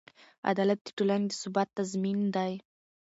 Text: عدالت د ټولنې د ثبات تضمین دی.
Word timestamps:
عدالت 0.49 0.79
د 0.85 0.89
ټولنې 0.97 1.27
د 1.29 1.33
ثبات 1.41 1.69
تضمین 1.79 2.19
دی. 2.35 2.53